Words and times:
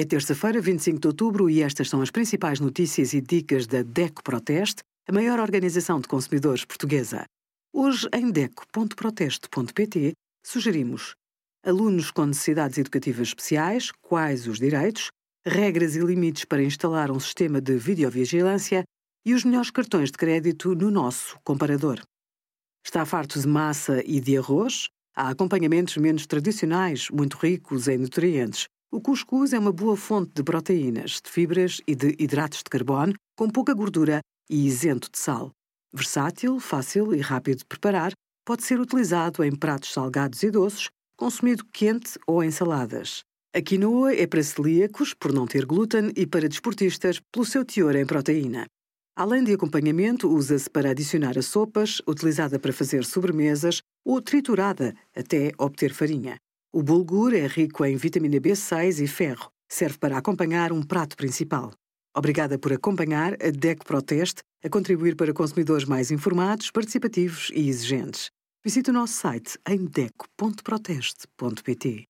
É 0.00 0.04
terça-feira, 0.04 0.60
25 0.60 1.00
de 1.00 1.08
outubro, 1.08 1.50
e 1.50 1.60
estas 1.60 1.88
são 1.88 2.00
as 2.00 2.08
principais 2.08 2.60
notícias 2.60 3.12
e 3.14 3.20
dicas 3.20 3.66
da 3.66 3.82
DECO 3.82 4.22
Proteste, 4.22 4.80
a 5.08 5.12
maior 5.12 5.40
organização 5.40 5.98
de 5.98 6.06
consumidores 6.06 6.64
portuguesa. 6.64 7.24
Hoje, 7.74 8.08
em 8.14 8.30
DECO.proteste.pt, 8.30 10.12
sugerimos 10.46 11.16
alunos 11.66 12.12
com 12.12 12.26
necessidades 12.26 12.78
educativas 12.78 13.26
especiais, 13.26 13.90
quais 14.00 14.46
os 14.46 14.60
direitos, 14.60 15.10
regras 15.44 15.96
e 15.96 15.98
limites 15.98 16.44
para 16.44 16.62
instalar 16.62 17.10
um 17.10 17.18
sistema 17.18 17.60
de 17.60 17.76
videovigilância 17.76 18.84
e 19.26 19.34
os 19.34 19.42
melhores 19.42 19.72
cartões 19.72 20.12
de 20.12 20.16
crédito 20.16 20.76
no 20.76 20.92
nosso 20.92 21.36
comparador. 21.42 22.00
Está 22.86 23.04
farto 23.04 23.40
de 23.40 23.48
massa 23.48 24.00
e 24.06 24.20
de 24.20 24.38
arroz? 24.38 24.90
Há 25.16 25.30
acompanhamentos 25.30 25.96
menos 25.96 26.24
tradicionais, 26.24 27.10
muito 27.10 27.36
ricos 27.36 27.88
em 27.88 27.98
nutrientes, 27.98 28.68
o 28.90 29.00
cuscuz 29.00 29.52
é 29.52 29.58
uma 29.58 29.72
boa 29.72 29.96
fonte 29.96 30.32
de 30.34 30.42
proteínas, 30.42 31.20
de 31.22 31.30
fibras 31.30 31.80
e 31.86 31.94
de 31.94 32.16
hidratos 32.18 32.58
de 32.58 32.70
carbono, 32.70 33.12
com 33.36 33.48
pouca 33.48 33.74
gordura 33.74 34.20
e 34.48 34.66
isento 34.66 35.10
de 35.12 35.18
sal. 35.18 35.52
Versátil, 35.92 36.58
fácil 36.58 37.14
e 37.14 37.20
rápido 37.20 37.58
de 37.58 37.66
preparar, 37.66 38.12
pode 38.46 38.64
ser 38.64 38.80
utilizado 38.80 39.44
em 39.44 39.54
pratos 39.54 39.92
salgados 39.92 40.42
e 40.42 40.50
doces, 40.50 40.88
consumido 41.18 41.64
quente 41.72 42.18
ou 42.26 42.42
em 42.42 42.50
saladas. 42.50 43.20
A 43.54 43.60
quinoa 43.60 44.14
é 44.14 44.26
para 44.26 44.42
celíacos, 44.42 45.12
por 45.14 45.32
não 45.32 45.46
ter 45.46 45.66
glúten, 45.66 46.10
e 46.16 46.26
para 46.26 46.48
desportistas, 46.48 47.20
pelo 47.32 47.44
seu 47.44 47.64
teor 47.64 47.94
em 47.94 48.06
proteína. 48.06 48.66
Além 49.14 49.44
de 49.44 49.52
acompanhamento, 49.52 50.28
usa-se 50.28 50.70
para 50.70 50.90
adicionar 50.90 51.36
a 51.36 51.42
sopas, 51.42 52.00
utilizada 52.06 52.58
para 52.58 52.72
fazer 52.72 53.04
sobremesas 53.04 53.82
ou 54.04 54.22
triturada 54.22 54.94
até 55.14 55.52
obter 55.58 55.92
farinha. 55.92 56.38
O 56.78 56.80
bulgur 56.80 57.34
é 57.34 57.44
rico 57.48 57.84
em 57.84 57.96
vitamina 57.96 58.36
B6 58.36 59.02
e 59.02 59.08
ferro. 59.08 59.50
Serve 59.68 59.98
para 59.98 60.16
acompanhar 60.16 60.70
um 60.70 60.80
prato 60.80 61.16
principal. 61.16 61.72
Obrigada 62.16 62.56
por 62.56 62.72
acompanhar 62.72 63.32
a 63.42 63.50
DEC 63.50 63.84
Proteste 63.84 64.42
a 64.62 64.68
contribuir 64.68 65.16
para 65.16 65.34
consumidores 65.34 65.84
mais 65.84 66.12
informados, 66.12 66.70
participativos 66.70 67.50
e 67.52 67.68
exigentes. 67.68 68.30
Visite 68.64 68.90
o 68.90 68.92
nosso 68.92 69.14
site 69.14 69.58
em 69.68 69.86
deco.proteste.pt. 69.86 72.07